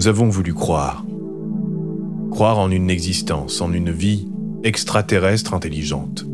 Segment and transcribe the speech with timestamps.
[0.00, 1.04] Nous avons voulu croire.
[2.30, 4.26] Croire en une existence, en une vie
[4.64, 6.24] extraterrestre intelligente.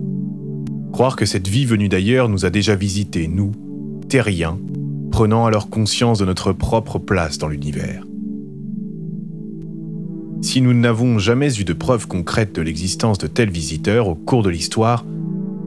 [0.92, 3.50] Croire que cette vie venue d'ailleurs nous a déjà visités, nous,
[4.08, 4.60] terriens,
[5.10, 8.04] prenant alors conscience de notre propre place dans l'univers.
[10.42, 14.44] Si nous n'avons jamais eu de preuves concrètes de l'existence de tels visiteurs au cours
[14.44, 15.04] de l'histoire,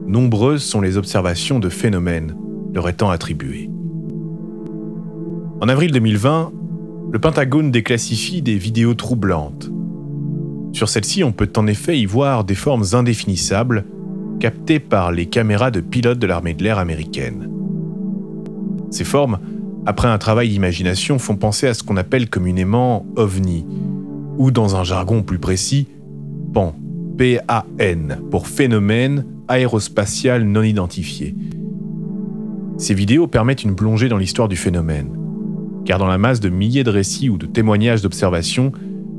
[0.06, 2.34] nombreuses sont les observations de phénomènes
[2.72, 3.68] leur étant attribués.
[5.60, 6.52] En avril 2020,
[7.12, 9.70] le Pentagone déclassifie des vidéos troublantes.
[10.72, 13.84] Sur celles-ci, on peut en effet y voir des formes indéfinissables
[14.38, 17.50] captées par les caméras de pilotes de l'armée de l'air américaine.
[18.90, 19.38] Ces formes,
[19.86, 23.66] après un travail d'imagination, font penser à ce qu'on appelle communément ovni,
[24.38, 25.88] ou dans un jargon plus précis,
[26.52, 26.74] PAN,
[27.18, 31.34] P-A-N, pour phénomène aérospatial non identifié.
[32.78, 35.19] Ces vidéos permettent une plongée dans l'histoire du phénomène,
[35.90, 38.70] car dans la masse de milliers de récits ou de témoignages d'observations,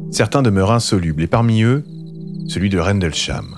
[0.09, 1.83] certains demeurent insolubles, et parmi eux,
[2.47, 3.57] celui de Rendlesham.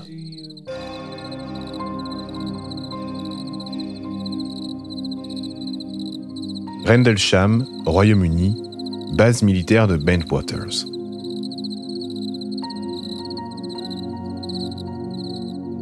[6.88, 8.56] Rendlesham, Royaume-Uni,
[9.16, 10.88] base militaire de Bentwaters.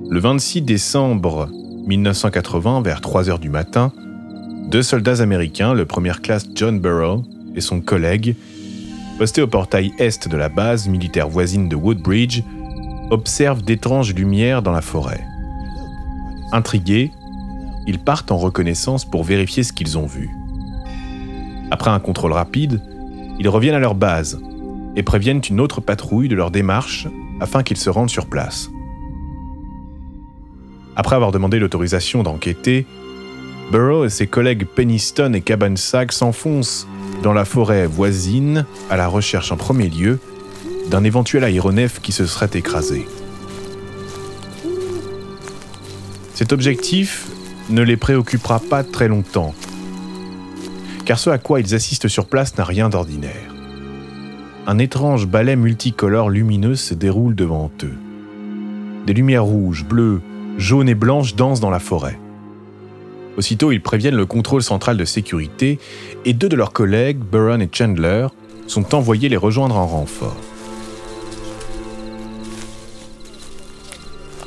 [0.10, 1.48] Le 26 décembre
[1.88, 3.94] 1980, vers 3 heures du matin,
[4.72, 7.26] deux soldats américains, le première classe John Burrow
[7.58, 8.38] et son collègue,
[9.18, 12.42] postés au portail est de la base militaire voisine de Woodbridge,
[13.10, 15.20] observent d'étranges lumières dans la forêt.
[16.54, 17.12] Intrigués,
[17.86, 20.30] ils partent en reconnaissance pour vérifier ce qu'ils ont vu.
[21.70, 22.82] Après un contrôle rapide,
[23.40, 24.40] ils reviennent à leur base
[24.96, 27.10] et préviennent une autre patrouille de leur démarche
[27.42, 28.70] afin qu'ils se rendent sur place.
[30.96, 32.88] Après avoir demandé l'autorisation d'enquêter,
[33.72, 36.88] Burrow et ses collègues Peniston et Cabansack s'enfoncent
[37.24, 40.20] dans la forêt voisine à la recherche en premier lieu
[40.90, 43.08] d'un éventuel aéronef qui se serait écrasé.
[46.34, 47.30] Cet objectif
[47.70, 49.56] ne les préoccupera pas très longtemps,
[51.06, 53.56] car ce à quoi ils assistent sur place n'a rien d'ordinaire.
[54.68, 57.98] Un étrange balai multicolore lumineux se déroule devant eux.
[59.08, 60.22] Des lumières rouges, bleues,
[60.58, 62.20] jaunes et blanches dansent dans la forêt.
[63.38, 65.80] Aussitôt, ils préviennent le contrôle central de sécurité
[66.26, 68.28] et deux de leurs collègues, Burron et Chandler,
[68.68, 70.38] sont envoyés les rejoindre en renfort.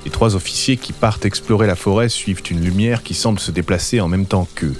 [0.04, 4.00] Les trois officiers qui partent explorer la forêt suivent une lumière qui semble se déplacer
[4.00, 4.74] en même temps qu'eux.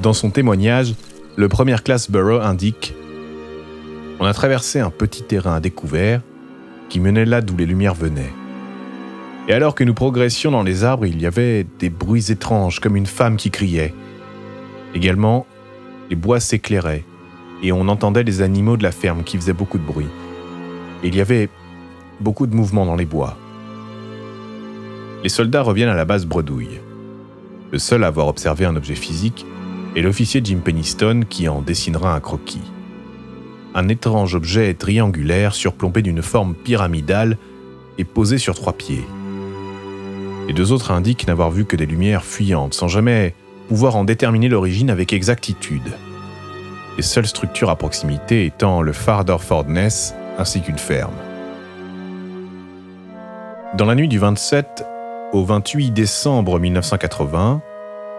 [0.00, 0.94] Dans son témoignage,
[1.36, 2.94] le première classe Burrow indique
[4.18, 6.20] On a traversé un petit terrain à découvert
[6.90, 8.32] qui menait là d'où les lumières venaient.
[9.48, 12.96] Et alors que nous progressions dans les arbres, il y avait des bruits étranges comme
[12.96, 13.94] une femme qui criait.
[14.94, 15.46] Également,
[16.08, 17.04] les bois s'éclairaient
[17.62, 20.08] et on entendait les animaux de la ferme qui faisaient beaucoup de bruit.
[21.02, 21.48] Et il y avait
[22.20, 23.36] beaucoup de mouvements dans les bois.
[25.22, 26.80] Les soldats reviennent à la base bredouille.
[27.72, 29.46] Le seul à avoir observé un objet physique
[29.96, 32.62] est l'officier Jim Peniston qui en dessinera un croquis.
[33.74, 37.36] Un étrange objet triangulaire surplombé d'une forme pyramidale
[37.98, 39.04] et posé sur trois pieds.
[40.50, 43.36] Les deux autres indiquent n'avoir vu que des lumières fuyantes, sans jamais
[43.68, 45.92] pouvoir en déterminer l'origine avec exactitude.
[46.96, 51.14] Les seules structures à proximité étant le phare d'Orfordness ainsi qu'une ferme.
[53.78, 54.84] Dans la nuit du 27
[55.32, 57.62] au 28 décembre 1980,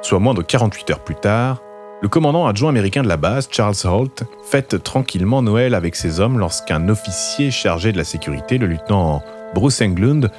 [0.01, 1.61] soit moins de 48 heures plus tard,
[2.01, 6.39] le commandant adjoint américain de la base, Charles Holt, fête tranquillement Noël avec ses hommes
[6.39, 9.21] lorsqu'un officier chargé de la sécurité, le lieutenant
[9.53, 10.31] Bruce Englund,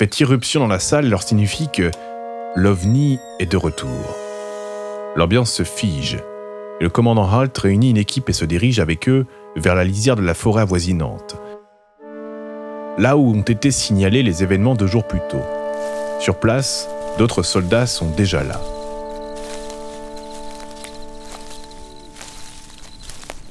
[0.00, 1.90] fait irruption dans la salle leur signifie que
[2.56, 4.16] l'OVNI est de retour.
[5.14, 6.16] L'ambiance se fige.
[6.80, 10.22] Le commandant Halt réunit une équipe et se dirige avec eux vers la lisière de
[10.22, 11.36] la forêt avoisinante.
[12.96, 15.44] Là où ont été signalés les événements deux jours plus tôt.
[16.18, 16.88] Sur place,
[17.18, 18.58] d'autres soldats sont déjà là.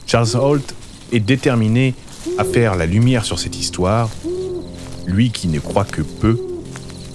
[0.07, 0.73] Charles Holt
[1.12, 1.94] est déterminé
[2.39, 4.09] à faire la lumière sur cette histoire
[5.06, 6.38] lui qui ne croit que peu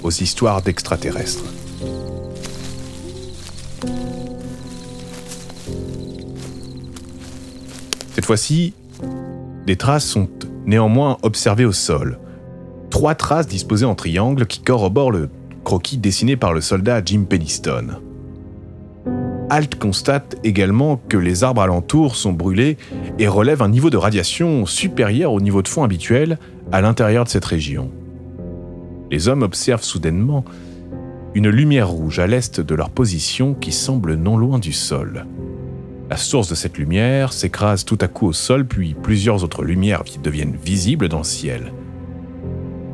[0.04, 1.44] aux histoires d'extraterrestres.
[8.14, 8.74] Cette fois-ci,
[9.66, 10.28] des traces sont
[10.66, 12.18] néanmoins observées au sol.
[12.90, 15.28] Trois traces disposées en triangle qui corroborent le
[15.64, 17.98] croquis dessiné par le soldat Jim Peniston.
[19.50, 22.76] Alt constate également que les arbres alentours sont brûlés
[23.18, 26.38] et relèvent un niveau de radiation supérieur au niveau de fond habituel
[26.72, 27.90] à l'intérieur de cette région.
[29.10, 30.44] Les hommes observent soudainement
[31.34, 35.26] une lumière rouge à l'est de leur position qui semble non loin du sol.
[36.10, 40.04] La source de cette lumière s'écrase tout à coup au sol, puis plusieurs autres lumières
[40.22, 41.72] deviennent visibles dans le ciel.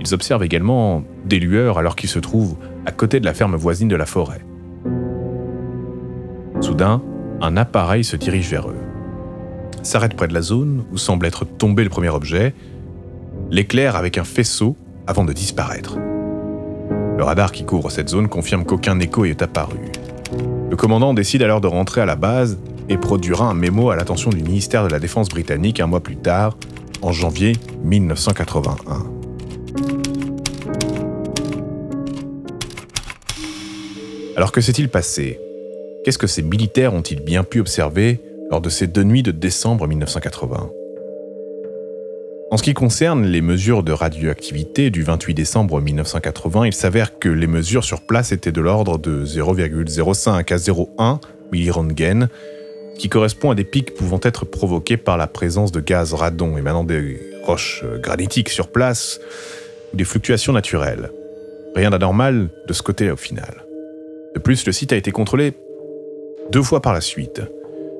[0.00, 3.88] Ils observent également des lueurs alors qu'ils se trouvent à côté de la ferme voisine
[3.88, 4.40] de la forêt.
[6.60, 7.02] Soudain,
[7.42, 8.78] un appareil se dirige vers eux.
[9.82, 12.54] S'arrête près de la zone où semble être tombé le premier objet,
[13.50, 14.76] l'éclaire avec un faisceau
[15.10, 15.98] avant de disparaître.
[17.18, 19.90] Le radar qui couvre cette zone confirme qu'aucun écho est apparu.
[20.70, 22.58] Le commandant décide alors de rentrer à la base
[22.88, 26.16] et produira un mémo à l'attention du ministère de la Défense britannique un mois plus
[26.16, 26.56] tard,
[27.02, 29.04] en janvier 1981.
[34.36, 35.40] Alors que s'est-il passé?
[36.04, 38.20] Qu'est-ce que ces militaires ont-ils bien pu observer
[38.50, 40.70] lors de ces deux nuits de décembre 1980
[42.50, 47.28] en ce qui concerne les mesures de radioactivité du 28 décembre 1980, il s'avère que
[47.28, 51.20] les mesures sur place étaient de l'ordre de 0,05 à 0,1
[51.52, 52.28] milliröntgen,
[52.98, 56.82] qui correspond à des pics pouvant être provoqués par la présence de gaz radon émanant
[56.82, 59.20] des roches granitiques sur place
[59.92, 61.12] ou des fluctuations naturelles.
[61.76, 63.64] Rien d'anormal de ce côté au final.
[64.34, 65.54] De plus, le site a été contrôlé
[66.50, 67.42] deux fois par la suite,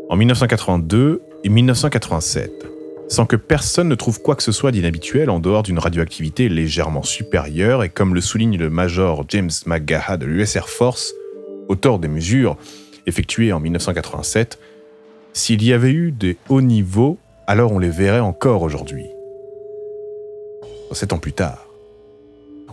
[0.09, 2.70] en 1982 et 1987
[3.11, 7.03] sans que personne ne trouve quoi que ce soit d'inhabituel en dehors d'une radioactivité légèrement
[7.03, 11.13] supérieure, et comme le souligne le major James McGaha de l'US Air Force,
[11.69, 12.57] auteur des mesures
[13.07, 14.61] effectuées en 1987,
[15.33, 17.19] s'il y avait eu des hauts niveaux,
[17.49, 19.07] alors on les verrait encore aujourd'hui.
[20.93, 21.67] Sept ans plus tard.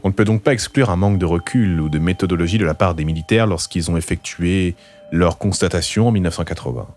[0.03, 2.75] On ne peut donc pas exclure un manque de recul ou de méthodologie de la
[2.75, 4.75] part des militaires lorsqu'ils ont effectué
[5.11, 6.87] leur constatation en 1980.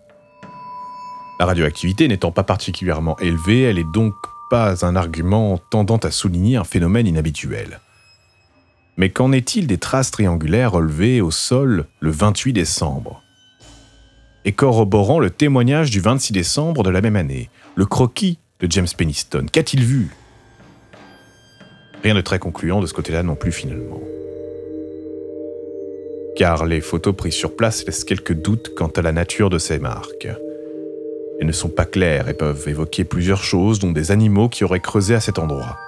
[1.41, 4.13] La radioactivité n'étant pas particulièrement élevée, elle est donc
[4.51, 7.81] pas un argument tendant à souligner un phénomène inhabituel.
[8.99, 13.23] Mais qu'en est-il des traces triangulaires relevées au sol le 28 décembre?
[14.45, 18.89] Et corroborant le témoignage du 26 décembre de la même année, le croquis de James
[18.95, 20.11] Peniston, qu'a-t-il vu?
[22.03, 24.03] Rien de très concluant de ce côté-là non plus finalement.
[26.37, 29.79] Car les photos prises sur place laissent quelques doutes quant à la nature de ces
[29.79, 30.29] marques.
[31.41, 34.81] Elles ne sont pas claires et peuvent évoquer plusieurs choses, dont des animaux qui auraient
[34.81, 35.79] creusé à cet endroit.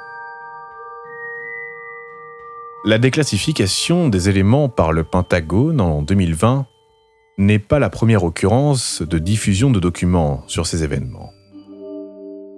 [2.84, 6.66] La déclassification des éléments par le Pentagone en 2020
[7.38, 11.30] n'est pas la première occurrence de diffusion de documents sur ces événements.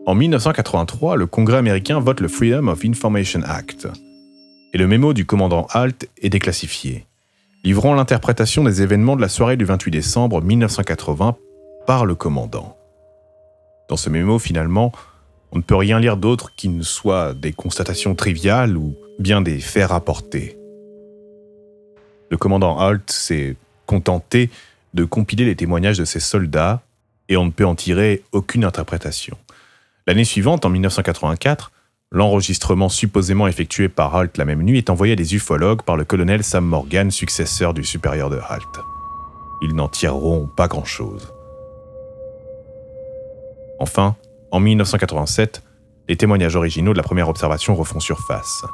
[0.06, 3.88] En 1983, le Congrès américain vote le Freedom of Information Act,
[4.72, 7.06] et le mémo du commandant Halt est déclassifié,
[7.64, 11.36] livrant l'interprétation des événements de la soirée du 28 décembre 1980
[11.86, 12.76] par le commandant.
[13.88, 14.92] Dans ce mémo, finalement,
[15.52, 19.60] on ne peut rien lire d'autre qui ne soit des constatations triviales ou bien des
[19.60, 20.56] faits rapportés.
[22.30, 24.50] Le commandant Holt s'est contenté
[24.94, 26.82] de compiler les témoignages de ses soldats
[27.28, 29.36] et on ne peut en tirer aucune interprétation.
[30.06, 31.72] L'année suivante, en 1984,
[32.10, 36.04] l'enregistrement supposément effectué par Holt la même nuit est envoyé à des ufologues par le
[36.04, 38.80] colonel Sam Morgan, successeur du supérieur de Holt.
[39.62, 41.33] Ils n'en tireront pas grand-chose.
[43.78, 44.16] Enfin,
[44.50, 45.62] en 1987,
[46.08, 48.64] les témoignages originaux de la première observation refont surface.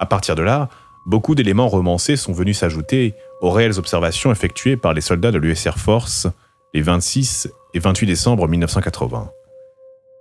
[0.00, 0.68] À partir de là,
[1.06, 5.66] beaucoup d'éléments romancés sont venus s'ajouter aux réelles observations effectuées par les soldats de l'US
[5.66, 6.28] Air Force
[6.74, 9.30] les 26 et 28 décembre 1980.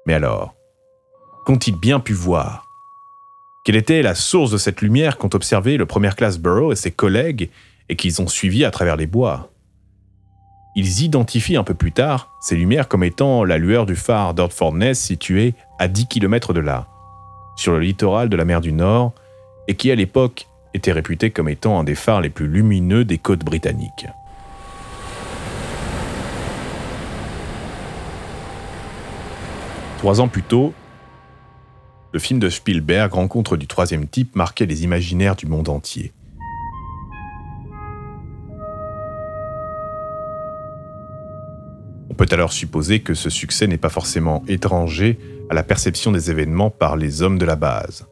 [0.05, 0.55] Mais alors,
[1.45, 2.65] qu'ont-ils bien pu voir?
[3.65, 6.91] Quelle était la source de cette lumière qu'ont observé le première classe Burrow et ses
[6.91, 7.50] collègues
[7.89, 9.51] et qu'ils ont suivi à travers les bois?
[10.77, 14.74] Ils identifient un peu plus tard ces lumières comme étant la lueur du phare d'Ordford
[14.74, 16.86] Ness situé à 10 km de là,
[17.55, 19.12] sur le littoral de la mer du Nord,
[19.67, 23.17] et qui à l'époque était réputé comme étant un des phares les plus lumineux des
[23.17, 24.05] côtes britanniques.
[29.98, 30.75] Trois ans plus tôt,
[32.12, 36.13] le film de Spielberg, Rencontre du troisième type, marquait les imaginaires du monde entier.
[42.17, 45.17] Peut alors supposer que ce succès n'est pas forcément étranger
[45.50, 48.07] à la perception des événements par les hommes de la base.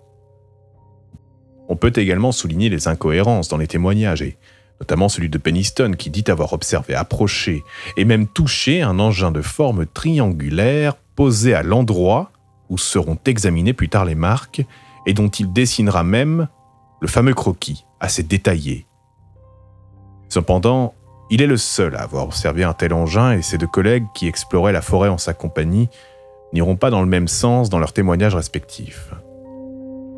[1.67, 4.38] On peut également souligner les incohérences dans les témoignages, et
[4.79, 7.63] notamment celui de Peniston qui dit avoir observé approcher
[7.97, 12.31] et même touché un engin de forme triangulaire posé à l'endroit
[12.69, 14.63] où seront examinées plus tard les marques
[15.05, 16.47] et dont il dessinera même
[17.01, 18.85] le fameux croquis, assez détaillé.
[20.29, 20.93] Cependant,
[21.29, 24.27] il est le seul à avoir observé un tel engin et ses deux collègues qui
[24.27, 25.89] exploraient la forêt en sa compagnie
[26.53, 29.12] n'iront pas dans le même sens dans leurs témoignages respectifs.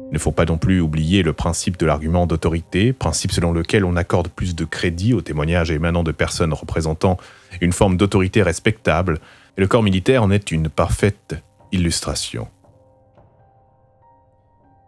[0.10, 3.84] Il ne faut pas non plus oublier le principe de l'argument d'autorité, principe selon lequel
[3.84, 7.18] on accorde plus de crédit aux témoignages émanant de personnes représentant
[7.60, 9.20] une forme d'autorité respectable,
[9.58, 11.36] et le corps militaire en est une parfaite
[11.72, 12.48] illustration.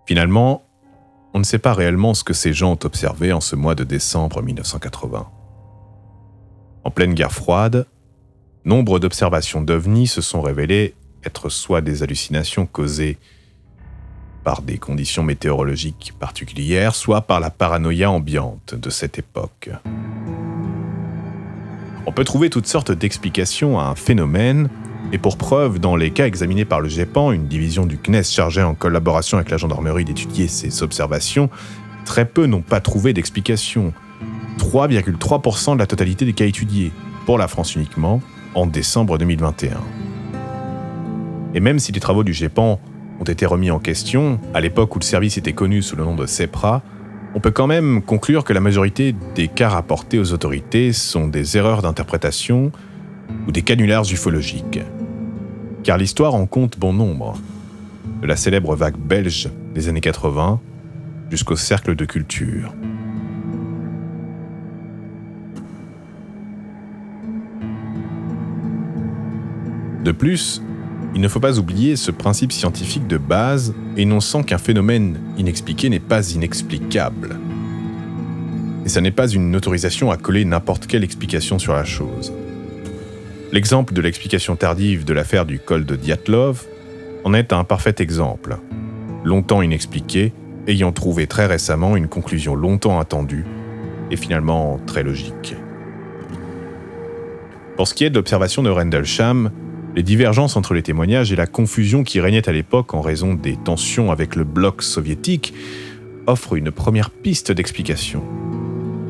[0.05, 0.63] Finalement,
[1.33, 3.83] on ne sait pas réellement ce que ces gens ont observé en ce mois de
[3.83, 5.29] décembre 1980.
[6.89, 7.85] En pleine guerre froide,
[8.65, 13.19] nombre d'observations d'ovnis se sont révélées être soit des hallucinations causées
[14.43, 19.69] par des conditions météorologiques particulières, soit par la paranoïa ambiante de cette époque.
[22.07, 24.71] On peut trouver toutes sortes d'explications à un phénomène,
[25.11, 28.63] et pour preuve, dans les cas examinés par le GEPAN, une division du CNES chargée
[28.63, 31.51] en collaboration avec la gendarmerie d'étudier ces observations,
[32.05, 33.93] très peu n'ont pas trouvé d'explication.
[34.59, 36.91] 3,3% de la totalité des cas étudiés,
[37.25, 38.21] pour la France uniquement,
[38.53, 39.79] en décembre 2021.
[41.53, 42.79] Et même si les travaux du GEPAN
[43.19, 46.15] ont été remis en question, à l'époque où le service était connu sous le nom
[46.15, 46.83] de CEPRA,
[47.35, 51.57] on peut quand même conclure que la majorité des cas rapportés aux autorités sont des
[51.57, 52.71] erreurs d'interprétation
[53.47, 54.81] ou des canulars ufologiques.
[55.83, 57.35] Car l'histoire en compte bon nombre,
[58.21, 60.59] de la célèbre vague belge des années 80
[61.29, 62.73] jusqu'au cercle de culture.
[70.09, 70.63] De plus,
[71.13, 75.99] il ne faut pas oublier ce principe scientifique de base énonçant qu'un phénomène inexpliqué n'est
[75.99, 77.37] pas inexplicable.
[78.87, 82.33] Et ça n'est pas une autorisation à coller n'importe quelle explication sur la chose.
[83.51, 86.65] L'exemple de l'explication tardive de l'affaire du col de Diatlov
[87.23, 88.57] en est un parfait exemple.
[89.23, 90.33] Longtemps inexpliqué,
[90.65, 93.45] ayant trouvé très récemment une conclusion longtemps attendue
[94.09, 95.55] et finalement très logique.
[97.75, 99.51] Pour ce qui est de l'observation de Rendlesham,
[99.95, 103.55] les divergences entre les témoignages et la confusion qui régnait à l'époque en raison des
[103.57, 105.53] tensions avec le bloc soviétique
[106.27, 108.23] offrent une première piste d'explication.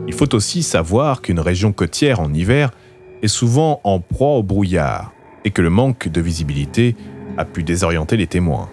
[0.07, 2.71] Il faut aussi savoir qu'une région côtière en hiver
[3.21, 6.95] est souvent en proie au brouillard et que le manque de visibilité
[7.37, 8.69] a pu désorienter les témoins.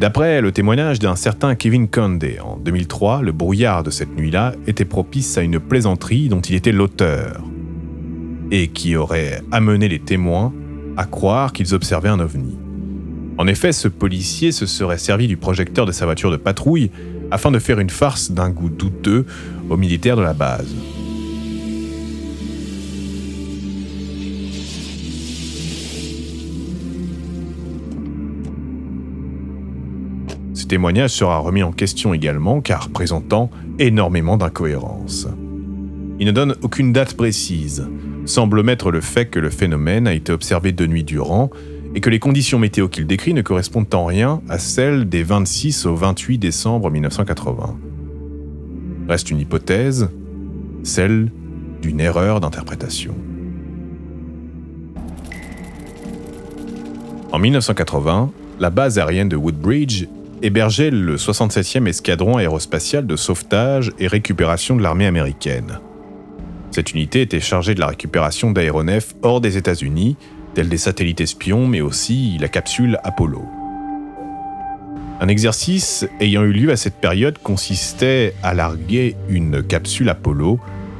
[0.00, 4.84] D'après le témoignage d'un certain Kevin Condé en 2003, le brouillard de cette nuit-là était
[4.84, 7.40] propice à une plaisanterie dont il était l'auteur
[8.50, 10.52] et qui aurait amené les témoins
[10.96, 12.56] à croire qu'ils observaient un ovni.
[13.36, 16.90] En effet, ce policier se serait servi du projecteur de sa voiture de patrouille
[17.30, 19.26] afin de faire une farce d'un goût douteux
[19.68, 20.72] aux militaires de la base.
[30.54, 35.28] Ce témoignage sera remis en question également car présentant énormément d'incohérences.
[36.20, 37.88] Il ne donne aucune date précise,
[38.24, 41.50] semble mettre le fait que le phénomène a été observé de nuit durant
[41.94, 45.86] et que les conditions météo qu'il décrit ne correspondent en rien à celles des 26
[45.86, 47.76] au 28 décembre 1980.
[49.08, 50.08] Reste une hypothèse,
[50.82, 51.30] celle
[51.82, 53.14] d'une erreur d'interprétation.
[57.32, 58.30] En 1980,
[58.60, 60.06] la base aérienne de Woodbridge
[60.42, 65.80] hébergeait le 67e escadron aérospatial de sauvetage et récupération de l'armée américaine.
[66.74, 70.16] Cette unité était chargée de la récupération d'aéronefs hors des États-Unis,
[70.54, 73.44] tels des satellites espions, mais aussi la capsule Apollo.
[75.20, 80.58] Un exercice ayant eu lieu à cette période consistait à larguer une capsule Apollo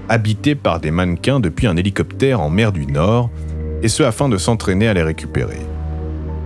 [0.09, 3.29] habitée par des mannequins depuis un hélicoptère en mer du Nord,
[3.83, 5.59] et ce afin de s'entraîner à les récupérer.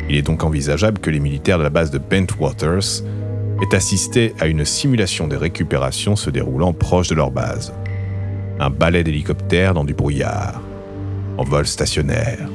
[0.08, 3.04] Il est donc envisageable que les militaires de la base de Bentwaters
[3.61, 7.75] aient assisté à une simulation de récupération se déroulant proche de leur base
[8.61, 10.61] un balai d'hélicoptère dans du brouillard,
[11.37, 12.49] en vol stationnaire,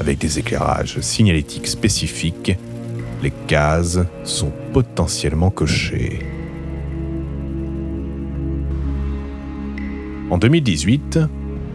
[0.00, 2.56] avec des éclairages signalétiques spécifiques,
[3.22, 6.20] les cases sont potentiellement cochées.
[10.30, 11.18] En 2018,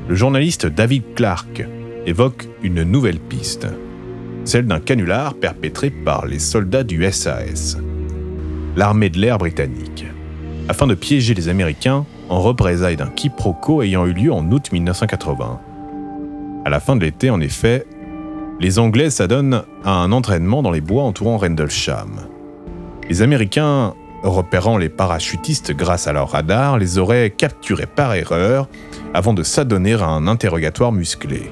[0.07, 1.67] le journaliste David Clark
[2.05, 3.67] évoque une nouvelle piste,
[4.45, 7.77] celle d'un canular perpétré par les soldats du SAS,
[8.75, 10.05] l'armée de l'air britannique,
[10.69, 15.59] afin de piéger les Américains en représailles d'un quiproquo ayant eu lieu en août 1980.
[16.65, 17.85] À la fin de l'été, en effet,
[18.59, 22.21] les Anglais s'adonnent à un entraînement dans les bois entourant Rendlesham.
[23.09, 28.67] Les Américains, repérant les parachutistes grâce à leur radar, les auraient capturés par erreur
[29.13, 31.51] avant de s'adonner à un interrogatoire musclé.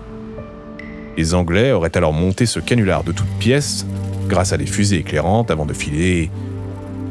[1.15, 3.85] Les Anglais auraient alors monté ce canular de toutes pièces
[4.27, 6.31] grâce à des fusées éclairantes avant de filer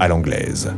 [0.00, 0.72] à l'anglaise.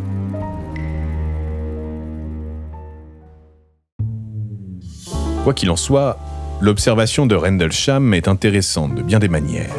[5.44, 6.16] Quoi qu'il en soit,
[6.62, 9.74] l'observation de Rendlesham est intéressante de bien des manières.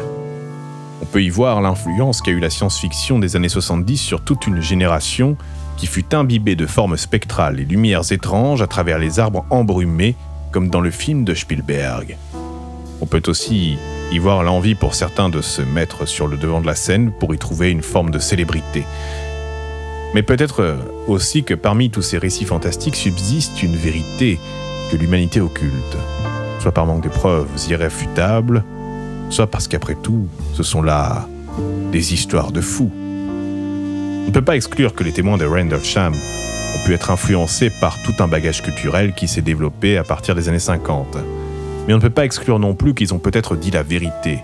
[1.02, 4.60] On peut y voir l'influence qu'a eu la science-fiction des années 70 sur toute une
[4.60, 5.36] génération
[5.76, 10.14] qui fut imbibée de formes spectrales et lumières étranges à travers les arbres embrumés,
[10.52, 12.16] comme dans le film de Spielberg.
[13.00, 13.76] On peut aussi
[14.12, 17.34] y voir l'envie pour certains de se mettre sur le devant de la scène pour
[17.34, 18.84] y trouver une forme de célébrité.
[20.14, 20.76] Mais peut-être
[21.08, 24.38] aussi que parmi tous ces récits fantastiques subsiste une vérité
[24.90, 25.96] que l'humanité occulte,
[26.60, 28.64] soit par manque de preuves irréfutables,
[29.30, 31.26] soit parce qu'après tout, ce sont là
[31.92, 32.90] des histoires de fous.
[32.94, 38.02] On ne peut pas exclure que les témoins de Rendlesham ont pu être influencés par
[38.02, 41.16] tout un bagage culturel qui s'est développé à partir des années 50.
[41.86, 44.40] Mais on ne peut pas exclure non plus qu'ils ont peut-être dit la vérité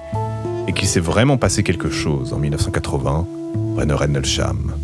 [0.69, 3.27] et qu'il s'est vraiment passé quelque chose en 1980
[3.77, 4.75] près de Rendlesham.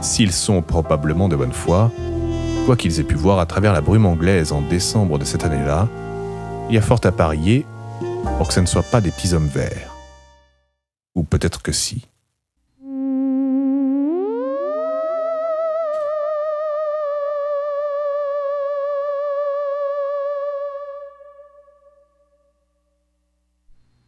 [0.00, 1.90] S'ils sont probablement de bonne foi,
[2.64, 5.86] quoi qu'ils aient pu voir à travers la brume anglaise en décembre de cette année-là,
[6.70, 7.66] il y a fort à parier
[8.38, 9.94] pour que ce ne soient pas des petits hommes verts.
[11.14, 12.06] Ou peut-être que si.